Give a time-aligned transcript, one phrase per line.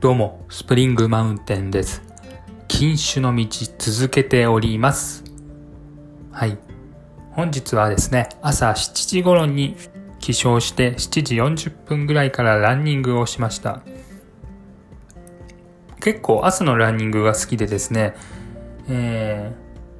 [0.00, 2.02] どうも、スプリングマウンテンです。
[2.68, 3.48] 禁酒の道
[3.78, 5.24] 続けております。
[6.30, 6.56] はい。
[7.32, 9.74] 本日はですね、朝7時頃に
[10.20, 11.34] 起床して7時
[11.66, 13.82] 40分ぐらいからランニングをしました。
[15.98, 18.14] 結構朝のランニングが好きでですね、
[18.88, 19.52] え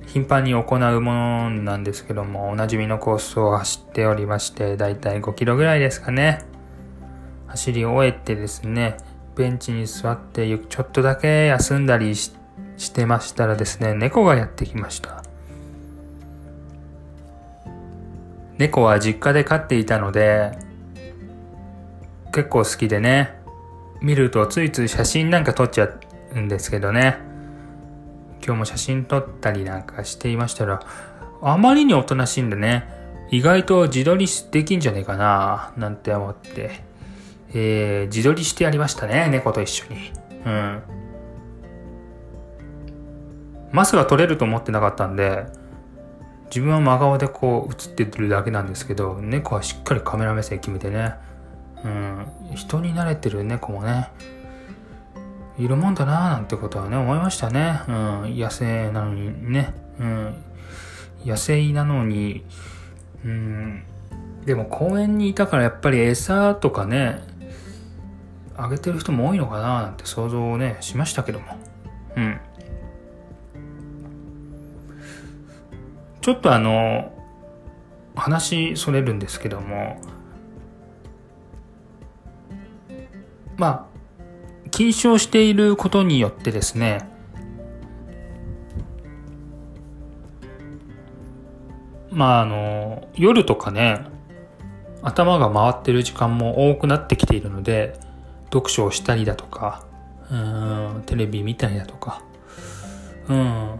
[0.02, 6.44] ー、頻繁に行うものなんですけども、おなじみのコースを走っておりまして、だいたい5キロぐらいですかね。
[7.48, 8.96] 走り終えてですね、
[9.38, 12.32] ベンチに座ってちょっとだけ休んだりし
[12.92, 15.22] てましたらですね、猫がやってきました。
[18.58, 20.58] 猫は実家で飼っていたので、
[22.32, 23.38] 結構好きでね、
[24.00, 25.88] 見るとついつい写真なんか撮っちゃ
[26.34, 27.18] うんですけどね、
[28.44, 30.80] 今日も写真撮ったりなんかしていましたら、
[31.42, 32.88] あまりにおとなしいんでね、
[33.30, 36.87] 意外と自撮りできんじゃねえかな、なんて思って、
[37.54, 40.12] えー、自撮りしてやりましたね、猫と一緒に。
[40.44, 40.82] うん。
[43.72, 45.46] マスが撮れると思ってなかったんで、
[46.46, 51.14] 自分は真顔でこう映ってるだけなんですけど、猫はしっかりカメラ目線決めてね、
[51.84, 54.08] うん、人に慣れてる猫もね、
[55.58, 57.80] いるもんだなーなんてことはね、思いましたね。
[57.88, 57.92] う
[58.28, 60.34] ん、野生なのにね、うん、
[61.26, 62.44] 野生なのに、
[63.24, 63.82] うん、
[64.44, 67.20] でも公園にいたからやっぱり餌とかね、
[68.58, 71.56] あげてる人も多いのかななんて想像をね、しましたけども。
[72.16, 72.40] うん。
[76.20, 77.12] ちょっとあの、
[78.16, 80.00] 話それるんですけども、
[83.56, 83.88] ま
[84.66, 87.08] あ、禁止をしていることによってですね、
[92.10, 94.04] まああの、夜とかね、
[95.02, 98.07] 頭が回ってる時間も多くなってきているので、
[98.52, 99.84] 読書をしたりだとか、
[100.30, 102.22] うん、テレビ見たりだとか、
[103.28, 103.78] うん、ま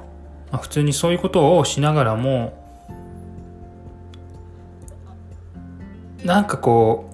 [0.52, 2.56] あ、普通にそういうことをしながらも、
[6.24, 7.10] なんかこ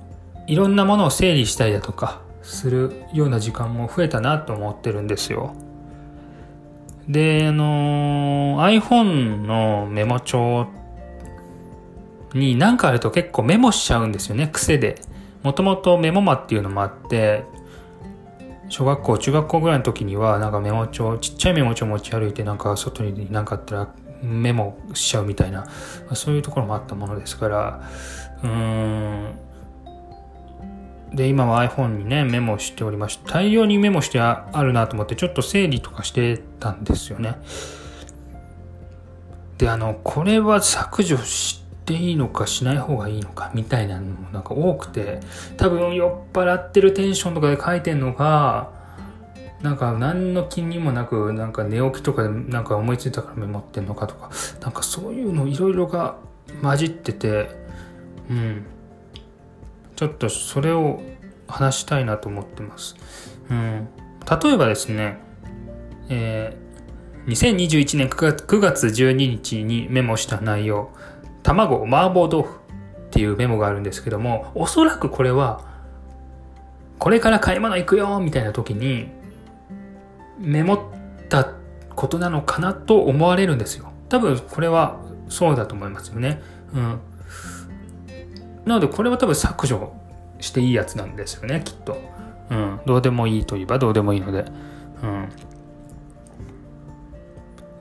[0.49, 5.55] う、いろんなものを整理したりだとか、するような時間も増えたなと思ってるんですよ。
[7.09, 10.67] で、あの iPhone のメモ帳
[12.35, 15.01] に何かあると結構メモしちゃうんですよね、癖で。
[15.45, 17.45] もともとメモマっていうのもあって、
[18.71, 25.67] 小学校、中学校ぐらいの時にはなんかメモ帳、ちっちゃいメモ帳持ち歩いてなんか外に何かあったらメモしちゃうみたいな、
[26.15, 27.83] そういうところもあったものですから、
[28.43, 29.39] うん。
[31.13, 37.37] で、今は iPhone にね、メモしておりまして、大量にメモしてあるなと思ってちょっと整理とかしてたんですよね。
[39.59, 45.21] で、あの、これは削除していいのかしない方がいいのかみたいなのもなんか多くて
[45.57, 48.73] 多分酔っ払ってるテンションとかで書いてんのか
[49.63, 54.31] なんか何の気にもなくなんか寝起きとかでなんか思いついたからメモってんのかとか
[54.61, 56.17] なんかそういうのいろいろが
[56.63, 57.51] 混じってて
[58.31, 58.67] うん。
[59.97, 61.01] ちょっとそれを
[61.47, 62.97] 話したいなと思ってます。
[63.51, 63.89] うん、
[64.43, 65.19] 例えばですね、
[66.09, 70.91] えー、2021年9 ,9 月12日にメモした内容。
[71.45, 75.61] 卵麻婆豆腐っていうメモがあるんですけどもおそらくこれは
[76.99, 79.09] これから買い物行くよみたいな時に
[80.39, 80.81] メモっ
[81.29, 81.53] た
[81.95, 83.93] ことなのかなと思われるんですよ。
[84.09, 86.43] 多分これはそうだと思いますよね。
[86.73, 87.01] うん。
[88.65, 89.93] なのでこれは多分削除
[90.41, 92.01] していいやつなんですよねきっと。
[92.51, 92.81] うん。
[92.87, 94.45] どうでもいいといえばどうでもいいので。
[95.03, 95.29] うん。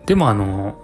[0.05, 0.75] でもあの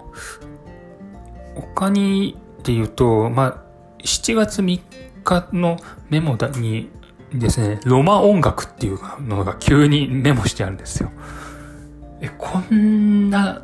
[1.56, 2.38] 他に
[2.70, 3.58] で言うと、まあ、
[4.04, 4.80] 7月3
[5.24, 5.78] 日の
[6.12, 6.90] メモに
[7.34, 11.10] ですね、ロマ音楽っていうのが急にメモしてあるんですよ。
[12.22, 13.64] え、こんな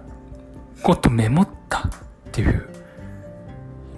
[0.82, 1.92] ことメモったっ
[2.32, 2.68] ていう。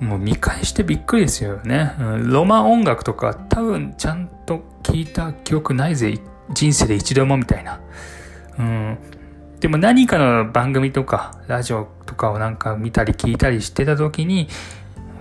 [0.01, 1.93] もう見返してびっくりですよね。
[2.23, 6.19] ロマ音楽とか多分ちゃんと聞いた記憶ないぜ。
[6.51, 7.79] 人生で一度もみたいな。
[8.59, 8.97] うん。
[9.61, 14.49] でも何かの番組とかラジオとかをなんか見たり聞いたりしてた時に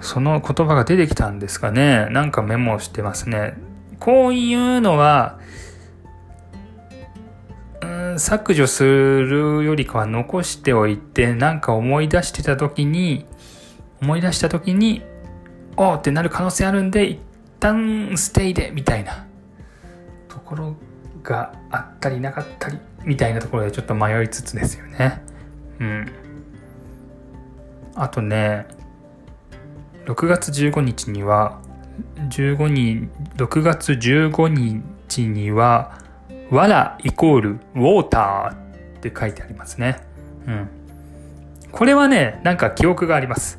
[0.07, 2.07] その言葉が出てきたんですかね。
[2.11, 3.55] なんかメモしてますね。
[3.99, 5.39] こういうのは、
[8.19, 13.27] 削除するよりかは残しておいて、なんか思い出してた時に、
[14.01, 15.03] 思い出した時に、
[15.77, 17.19] おーってなる可能性あるんで、一
[17.59, 19.27] 旦ステイで、みたいな
[20.29, 20.77] ところ
[21.23, 25.23] があったりなかったり、みたいなところでちょっと迷いつつですよね。
[25.81, 26.13] うん。
[27.97, 28.67] あとね、
[30.07, 31.61] 6月15日には、
[32.31, 35.99] 15人、6月15日には、
[36.51, 40.01] わらイコールウォーターって書いてありますね。
[40.47, 40.69] うん。
[41.73, 43.59] これはね、なんか記憶があります。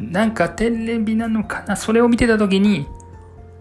[0.00, 0.10] うん。
[0.12, 1.76] なんか天然美なのかな？
[1.76, 2.86] それを見てた時に、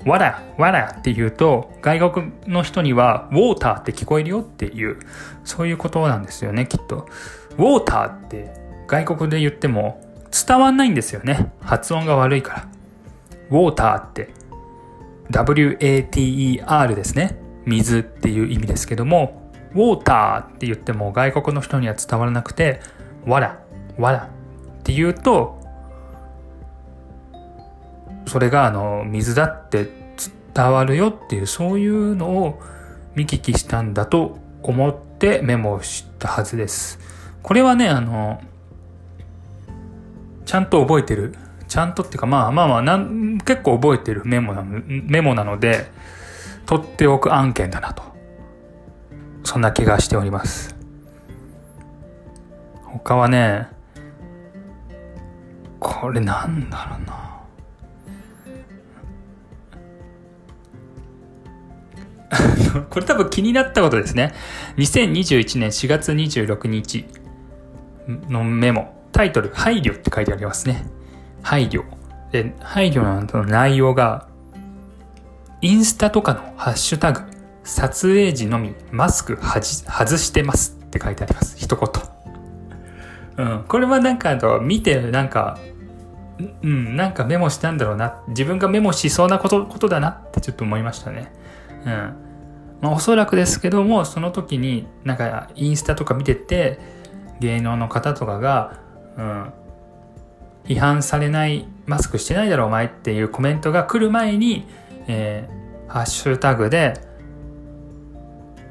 [0.05, 4.99] わら、わらって言うと、外国の人には、ウォーターって聞こえるよっていう、
[5.43, 7.09] そういうことなんですよね、きっと。
[7.57, 8.53] ウォーターって
[8.87, 10.01] 外国で言っても
[10.47, 11.53] 伝わんないんですよね。
[11.61, 12.67] 発音が悪いから。
[13.51, 14.29] ウォーターって、
[15.31, 17.37] W-A-T-E-R ですね。
[17.65, 22.81] 水っていう意味ですけども、ウォーターって言っても外国の人には伝わらなくて、
[23.25, 23.59] わら、
[23.97, 24.29] わら
[24.79, 25.59] って言うと、
[28.27, 29.87] それがあの水だって
[30.53, 32.59] 伝わるよっていうそういうのを
[33.15, 36.99] 見聞きしたんだと思ってメモをしたはずです。
[37.43, 38.41] これはね、あの、
[40.45, 41.35] ちゃんと覚えてる？
[41.67, 45.91] ちゃんとっていうかまあまあまあなん結構覚えてるメモなのメモなので、
[46.65, 48.03] 取っておく案件だなと。
[49.43, 50.75] そんな気がしております。
[52.83, 53.67] 他はね、
[55.79, 57.25] これなんだろうな。
[62.89, 64.33] これ多分気になったことですね。
[64.77, 67.05] 2021年4月26日
[68.29, 68.94] のメモ。
[69.15, 70.85] タイトル、配慮って書いてありますね。
[71.41, 71.85] 配慮。
[72.33, 74.27] で、配慮の内容が、
[75.61, 77.21] インスタとかのハッシュタグ、
[77.63, 79.63] 撮影時のみマスク外
[80.17, 81.57] してますって書いてあります。
[81.57, 81.77] 一
[83.37, 83.47] 言。
[83.47, 83.63] うん。
[83.69, 85.59] これはなんかあの、見てなんか、
[86.61, 88.21] うん、なんかメモしたんだろうな。
[88.27, 91.31] 自分がメモしそうなこと、ことだなってちょっと思いましたね。
[91.85, 91.91] うん。
[92.81, 96.79] まあ、おそらくですけどもその時になんかインスタとか見てて
[97.39, 98.83] 芸能の方とかが、
[99.17, 99.53] うん、
[100.65, 104.67] 批判されないマスクしてないだろお前っていうコメントが来る前に、
[105.07, 106.93] えー、ハッシュタグで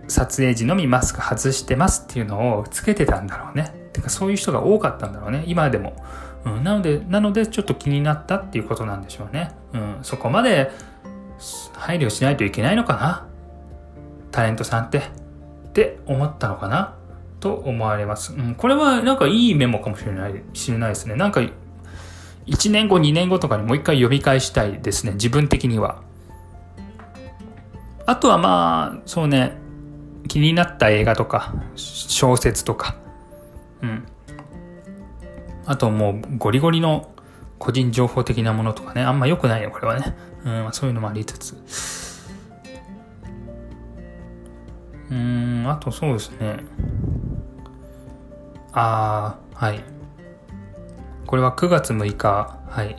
[0.08, 3.73] 撮影時のみマスク外してますっていうのをつけてたんだろうね。
[3.93, 5.44] てかそういう人が多かったんだろうね。
[5.46, 5.96] 今でも。
[6.44, 9.52] うん、なので、なのでちょっと気になったっていうことなんでしょうね。
[9.73, 10.70] うん、そこまで
[11.73, 13.26] 配慮しないといけないのかな？
[14.31, 15.02] タレントさんってっ
[15.73, 16.96] て思ったのかな？
[17.44, 18.32] と思われます。
[18.32, 21.14] うん、これはなんかいいメモかもしれない、知れないですね。
[21.14, 21.43] なんか、
[22.46, 25.12] 1年後、2年後とかにもう一回読み返したいですね。
[25.12, 26.00] 自分的には。
[28.06, 29.58] あとはまあ、そうね、
[30.26, 32.96] 気になった映画とか、小説とか、
[33.82, 34.06] うん。
[35.67, 37.11] あともうゴリゴリの
[37.58, 40.17] 個人情報的なものとかね、あんま良くないよ、これはね。
[40.46, 41.94] うん、そういうのもありつつ。
[45.11, 46.64] うん、あとそうですね。
[48.76, 49.84] ああ、はい。
[51.26, 52.96] これは9月6日、はい。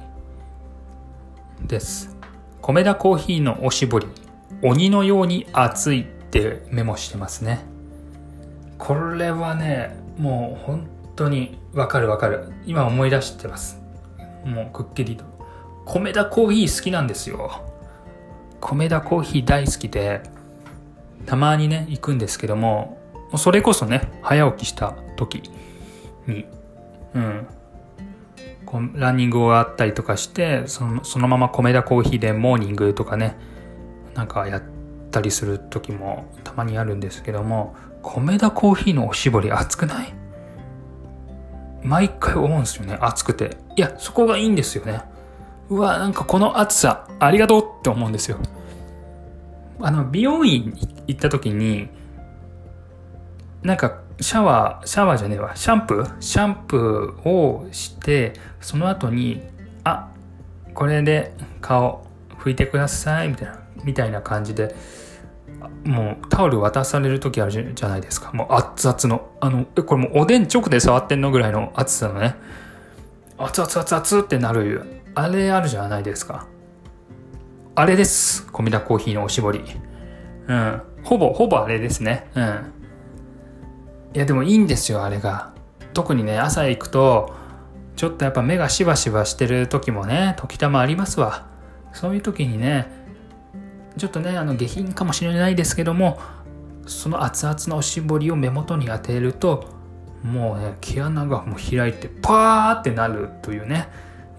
[1.68, 2.16] です。
[2.62, 4.08] 米田コーヒーのおしぼり、
[4.62, 7.66] 鬼のように熱いってメモしてますね。
[8.78, 10.88] これはね、もう本
[11.18, 12.54] 当にわかるわかる。
[12.66, 13.82] 今思い出してます。
[14.46, 15.26] もうくっきりと。
[15.84, 17.52] 米田コーヒー好きなんですよ。
[18.62, 20.24] 米田コーヒー大好きで、
[21.26, 22.98] たまにね、行くんですけども、
[23.38, 25.44] それこそね、早起きした時
[26.28, 26.46] に、
[27.14, 27.48] うん、
[28.66, 33.38] こランニング終わったりとかして、そのそのまま米田コーヒーでモーニングとかね、
[34.14, 34.64] なんかやっ
[35.12, 40.14] たりする時もたまにあるんですけども、米田コーヒーのおしぼり熱くない？
[41.84, 43.58] 毎回思うんですよね、熱くて。
[43.76, 45.02] いや、そこがいいんですよね。
[45.70, 48.40] うわ、なんかこの熱さ、ありがとうって思うんですよ。
[49.80, 50.74] あの、美容院
[51.06, 51.90] 行った時に、
[53.62, 56.16] なんか、シャワー、シャワーじゃねえわ、シャンプー？
[56.22, 59.44] シャンプーをして、その後に、
[59.84, 60.10] あ、
[60.74, 62.06] これで顔
[62.40, 64.76] 拭いてください、みたいな、みたいな感じで、
[65.84, 68.32] もうタオル渡される時あるじゃないですか。
[68.34, 69.30] もう熱々の。
[69.42, 72.36] あの、え、これもうおでん直で触ってんのぐらいの熱さのね。
[73.38, 76.48] 熱々熱々ってなる、あれあるじゃないですか。
[77.76, 78.48] あれです。
[78.48, 79.62] コミダコーヒーのおしぼり。
[80.48, 80.82] うん。
[81.04, 82.30] ほぼ、ほぼあれですね。
[82.36, 82.72] うん。
[84.16, 85.52] いや、でもいいんですよ、あれが。
[85.94, 87.36] 特にね、朝行くと、
[87.98, 91.46] ちょっとやっぱ目がしばしばしてる時もね、時たまありますわ。
[91.92, 92.88] そういう時にね、
[93.98, 96.18] ちょっとね、あの下品かもしれないですけども、
[96.88, 99.66] その熱々のおしぼりを目元に当てると、
[100.24, 103.90] もうね、毛穴がもう開いて、パーってなるというね、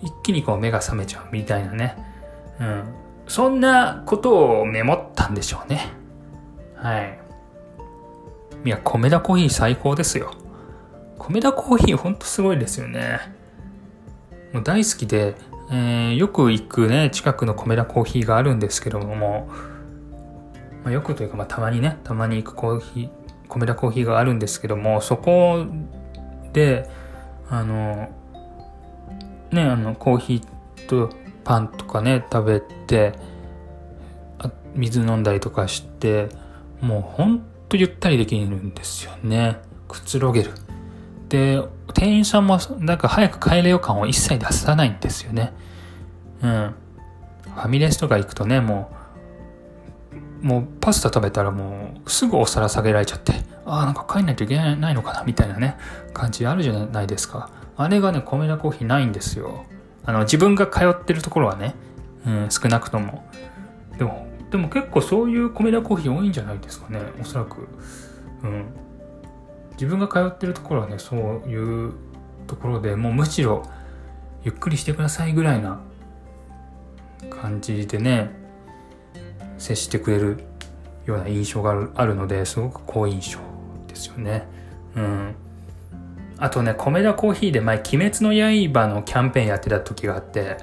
[0.00, 1.96] 一気にこう目が覚めちゃうみたいなね。
[2.60, 2.84] うん。
[3.28, 5.88] そんなことをメモったんでしょうね。
[6.76, 7.25] はい。
[8.66, 10.32] いや、米田コーヒー最高ですよ。
[11.20, 13.20] 米田コーヒーほんとすごいですよね。
[14.52, 15.36] もう大好きで、
[15.70, 19.48] えー、よく行くね、近くの米田コーヒーがあるんですけども、
[20.82, 23.10] まあ、よくというか、まあ、たまにね、たまに行くコーヒー、
[23.46, 25.64] 米田コーヒーがあるんですけども、そこ
[26.52, 26.90] で、
[27.48, 28.08] あの、
[29.52, 31.10] ね、あの、コーヒーと
[31.44, 33.12] パンとかね、食べて、
[34.74, 36.30] 水飲んだりとかして、
[36.80, 39.58] もうほんとゆったりできるんですよね。
[39.88, 40.52] くつろげる。
[41.28, 41.62] で、
[41.94, 45.52] 店員さんもなんか早く帰れよ感を一切出さないんですよね。
[46.42, 46.74] うん。
[47.54, 48.90] ファミレスとか行くとね、も
[50.42, 53.32] う、もうパスタ食べたらもうすぐお皿下げられちゃって、
[53.64, 55.76] ああ、なんか帰んないといけないのかなみたいなね、
[56.12, 57.50] 感じあるじゃないですか。
[57.76, 59.64] あれがね、米田コーヒーないんですよ。
[60.04, 61.74] あの、自分が通ってるところはね、
[62.26, 63.24] うん、少なくとも。
[63.98, 67.68] でも、でも結構そういう米田コーヒー多いんじゃないですかね、おそらく。
[68.42, 68.64] うん。
[69.72, 71.92] 自分が通ってるところはね、そういう
[72.46, 73.62] ところでもうむしろ、
[74.44, 75.80] ゆっくりしてくださいぐらいな
[77.30, 78.30] 感じでね、
[79.58, 80.44] 接してくれる
[81.06, 83.38] ような印象があるので、すごく好印象
[83.88, 84.46] ですよね。
[84.94, 85.34] うん。
[86.38, 90.58] あとね、米田コーヒーで前、鬼滅の刃のキャンペーンやってた時があって、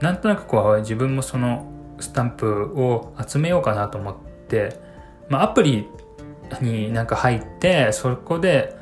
[0.00, 1.69] なんとなくこう、自分もその
[2.00, 4.14] スタンプを集めようかなと思っ
[4.48, 4.80] て、
[5.28, 5.86] まあ、アプリ
[6.60, 8.76] になんか入って、そこで、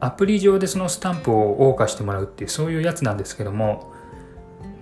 [0.00, 3.92] アプリ上でそのスタンプを謳歌してもらうっていう、そういうやつなんですけども、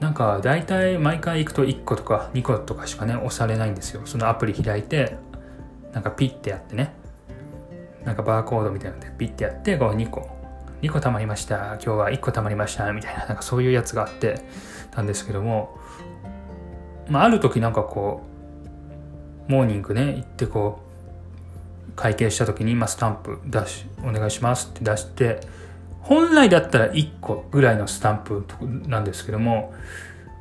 [0.00, 4.02] なんか大体毎回行くと1個とか2個とかしかね、押されないんですよ。
[4.04, 5.16] そのアプリ開いて、
[5.92, 6.92] なんかピッてやってね、
[8.04, 10.28] なんかバーコードみたいなのでピッてやって、こう2個
[10.82, 11.74] 2個貯まりました。
[11.74, 12.92] 今日は1個貯まりました。
[12.92, 14.42] みたいな、なんかそういうやつがあって
[14.90, 15.78] たんですけども、
[17.08, 18.22] まあ、ある時なんかこ
[19.48, 20.80] う、モーニングね、行ってこ
[21.88, 25.40] う、会計した時に今スタンプ出し、お願いしますって出して、
[26.00, 28.44] 本来だったら1個ぐらいのスタンプ
[28.86, 29.72] なんですけども、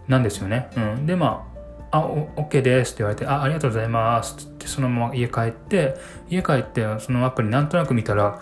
[0.08, 0.70] なんですよね。
[0.76, 1.06] うん。
[1.06, 1.48] で、ま
[1.92, 5.96] あ、あ、OK ですって言われて、あ、ありがとうございますってそのまま家帰って、
[6.30, 8.42] 家帰ってそのアプリなんとなく見たら、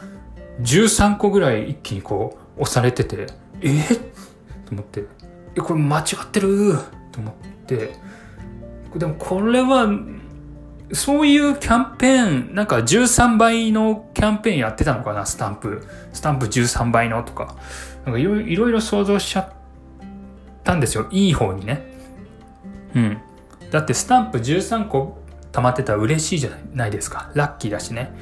[0.61, 3.27] 13個ぐらい一気にこう押されてて、
[3.61, 3.95] えー、
[4.65, 5.05] と思って、
[5.55, 6.75] え、これ間違ってる
[7.11, 9.88] と思って、でもこれは、
[10.91, 15.83] そういうキャンペーン、なんか13倍のキャンペーンやってたのかな、スタンプ。
[16.13, 17.55] スタンプ13倍のとか。
[18.05, 19.49] なんかいろいろ想像しちゃっ
[20.63, 21.07] たんですよ。
[21.11, 21.85] いい方にね。
[22.95, 23.17] うん。
[23.69, 25.19] だってスタンプ13個
[25.51, 27.31] 溜まってたら嬉しいじゃないですか。
[27.35, 28.15] ラッキーだしね。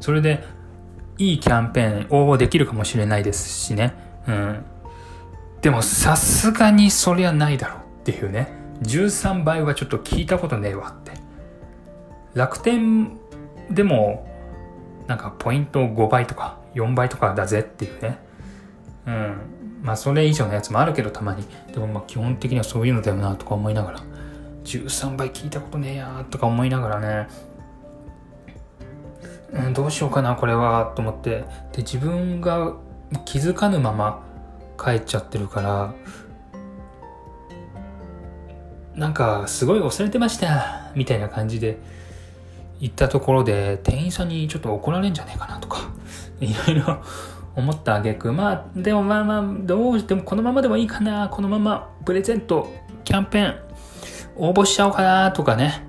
[0.00, 0.44] それで、
[1.16, 3.94] いいキャンペーン応募できるかもしれないですしね。
[4.26, 4.64] うん。
[5.60, 8.59] でもさすがにそりゃないだろうっていうね。
[8.82, 11.12] 13倍はちょっと聞いたことねえわって。
[12.34, 13.18] 楽天
[13.70, 14.26] でも
[15.06, 18.18] なんかポイント5倍とか4倍とかだぜっていうね。
[19.06, 19.36] うん。
[19.82, 21.44] まあそれ以上のやつもあるけどたまに。
[21.72, 24.00] でもまあ基本的にはそういうのだよなとか思いながら。
[24.64, 27.28] 13倍聞いたことねえやとか思いながらね。
[29.52, 31.44] うん、どうしようかな、これは、と思って。
[31.72, 32.74] で、自分が
[33.24, 34.22] 気づかぬまま
[34.78, 35.92] 帰っちゃってるから、
[39.00, 41.78] なんか、すごい忘れてました、みたいな感じで
[42.80, 45.90] 行ったところで、店員さんにちょっと怒られんじゃねえかなとか、
[46.38, 46.98] いろいろ
[47.56, 52.70] 思ったあげく、まあ、でもまあまあ、どうしてもこのままでもいいかな、このままプレゼント、
[53.04, 53.54] キャンペーン、
[54.36, 55.82] 応募しちゃおうかな、とかね。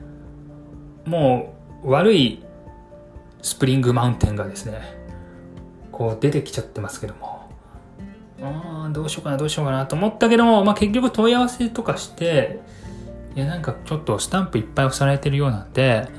[1.04, 1.54] も
[1.84, 2.42] う、悪い
[3.42, 4.82] スプリングマウンテンがですね、
[5.92, 7.50] こう出てきちゃってますけども、
[8.42, 12.62] あどうしようかな、どうしようかなと思ったけども、まあ結局問い合わせとかして、
[13.36, 16.10] いやなんかちょっとスタンプいっぱい押されてるようなんで、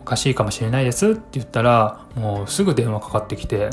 [0.00, 3.70] おかしいかもしれないですって言ったら、もうすぐ電話かかってきて、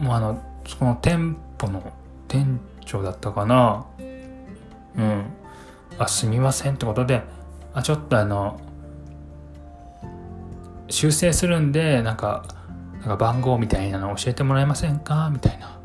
[0.00, 1.92] もうあの、その店舗の
[2.28, 3.86] 店長だったかな、
[4.96, 5.24] うん、
[5.98, 7.22] あ、すみませんってことで、
[7.72, 8.60] あ、ちょっとあの、
[10.88, 12.44] 修正するんでなんか
[13.00, 15.30] なんか番号みたいなの教えてもらえませんか？
[15.32, 15.80] みたいな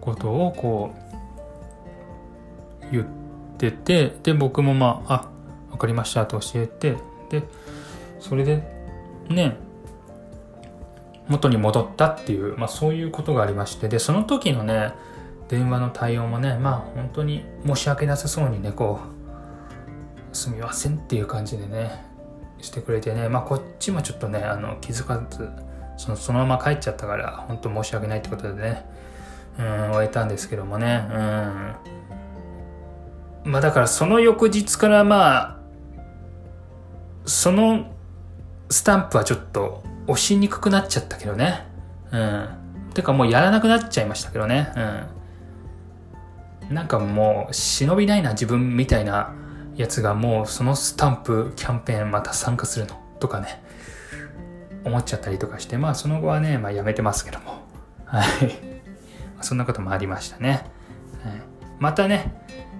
[0.00, 0.94] ことをこ
[2.82, 3.21] う言って
[3.70, 5.28] っててで僕もまああ
[5.70, 6.96] 分かりましたと教えて。
[7.30, 7.42] で
[8.20, 8.62] それで
[9.28, 9.56] ね
[11.28, 13.88] 元に戻ったっていう、まあ、そういうことがありまして。
[13.88, 14.92] でその時のね
[15.48, 19.00] 電話の対応もねまあ本当に申し訳なさそうにねこ
[20.32, 22.12] うすみませんっていう感じでね
[22.62, 25.50] してくれてね、まあこっちもちょっとね、あの気づかず、
[25.96, 28.86] そのそのまま帰っちゃったから、本当申し訳ないってことでね、
[29.58, 31.74] うん、終えたんですけどもね、うん。
[33.44, 35.58] まあだからその翌日からまあ、
[37.24, 37.92] その
[38.70, 41.66] スタンプはちょっと押しにくくなっちゃったけどね。
[42.10, 42.48] うん。
[42.94, 44.72] てかもうやらなくなっちゃいましたけどね。
[44.76, 44.80] う
[46.70, 46.74] ん。
[46.74, 49.34] なんかもう忍びないな自分みたいな
[49.76, 53.62] やつがもうそのスタンプキャンペーンまた参加するのとかね
[54.84, 57.62] 思っちゃったりとかしてまあその後はね、まあ、やめてますけども
[58.04, 58.26] はい
[59.40, 61.42] そんなこともありましたね、はい、
[61.78, 62.32] またね、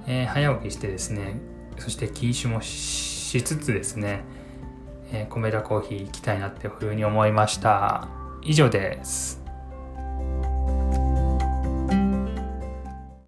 [0.06, 1.37] えー、早起きしてですね
[1.78, 4.25] そして禁酒もしつつですね、
[5.12, 8.09] えー、米田コーヒー行きたいなっていうふうに思いました。
[8.42, 9.42] 以上です。